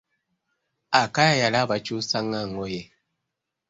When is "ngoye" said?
2.49-2.81